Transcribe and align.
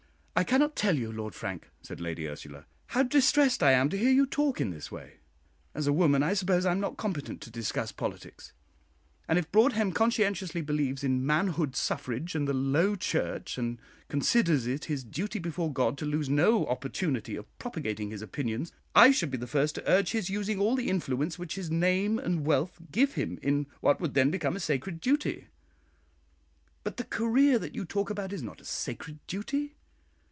"I 0.33 0.43
cannot 0.43 0.75
tell 0.75 0.97
you, 0.97 1.11
Lord 1.11 1.35
Frank," 1.35 1.69
said 1.83 1.99
Lady 2.01 2.27
Ursula, 2.27 2.65
"how 2.87 3.03
distressed 3.03 3.61
I 3.61 3.73
am 3.73 3.89
to 3.89 3.97
hear 3.97 4.09
you 4.09 4.25
talk 4.25 4.59
in 4.59 4.71
this 4.71 4.91
way. 4.91 5.17
As 5.75 5.85
a 5.85 5.93
woman, 5.93 6.23
I 6.23 6.33
suppose 6.33 6.65
I 6.65 6.71
am 6.71 6.79
not 6.79 6.97
competent 6.97 7.41
to 7.41 7.51
discuss 7.51 7.91
politics; 7.91 8.51
and 9.27 9.37
if 9.37 9.51
Broadhem 9.51 9.91
conscientiously 9.91 10.61
believes 10.63 11.03
in 11.03 11.23
manhood 11.23 11.75
suffrage 11.75 12.33
and 12.33 12.47
the 12.47 12.55
Low 12.55 12.95
Church, 12.95 13.59
and 13.59 13.77
considers 14.09 14.65
it 14.65 14.85
his 14.85 15.03
duty 15.03 15.37
before 15.37 15.71
God 15.71 15.95
to 15.99 16.05
lose 16.05 16.27
no 16.27 16.65
opportunity 16.65 17.35
of 17.35 17.59
propagating 17.59 18.09
his 18.09 18.23
opinions, 18.23 18.71
I 18.95 19.11
should 19.11 19.29
be 19.29 19.37
the 19.37 19.45
first 19.45 19.75
to 19.75 19.87
urge 19.87 20.09
his 20.13 20.31
using 20.31 20.59
all 20.59 20.75
the 20.75 20.89
influence 20.89 21.37
which 21.37 21.53
his 21.53 21.69
name 21.69 22.17
and 22.17 22.47
wealth 22.47 22.79
give 22.91 23.13
him 23.13 23.37
in 23.43 23.67
what 23.79 24.01
would 24.01 24.15
then 24.15 24.31
become 24.31 24.55
a 24.55 24.59
sacred 24.59 25.01
duty; 25.01 25.49
but 26.83 26.97
the 26.97 27.03
career 27.03 27.59
that 27.59 27.75
you 27.75 27.85
talk 27.85 28.09
about 28.09 28.33
is 28.33 28.41
not 28.41 28.59
a 28.59 28.65
sacred 28.65 29.19
duty. 29.27 29.75